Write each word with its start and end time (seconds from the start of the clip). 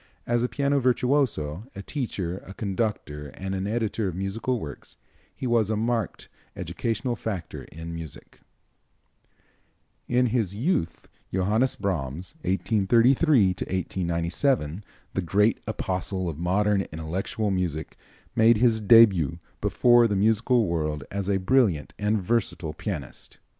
As 0.25 0.41
a 0.41 0.49
piano 0.49 0.79
virtuoso, 0.79 1.67
a 1.75 1.83
teacher, 1.83 2.39
a 2.47 2.55
conductor 2.55 3.27
and 3.35 3.53
an 3.53 3.67
editor 3.67 4.07
of 4.07 4.15
musical 4.15 4.59
works, 4.59 4.97
he 5.35 5.45
was 5.45 5.69
a 5.69 5.75
marked 5.75 6.27
educational 6.55 7.15
factor 7.15 7.65
in 7.65 7.93
music. 7.93 8.39
In 10.07 10.25
his 10.33 10.55
youth 10.55 11.07
Johannes 11.31 11.75
Brahms 11.75 12.33
(1833 12.41 13.49
1897), 13.49 14.83
the 15.13 15.21
great 15.21 15.59
apostle 15.67 16.27
of 16.27 16.39
modern 16.39 16.81
intellectual 16.91 17.51
music, 17.51 17.95
made 18.35 18.57
his 18.57 18.81
début 18.81 19.37
before 19.61 20.07
the 20.07 20.15
musical 20.15 20.65
world 20.65 21.03
as 21.11 21.29
a 21.29 21.37
brilliant 21.37 21.93
and 21.99 22.19
versatile 22.19 22.73
pianist. 22.73 23.37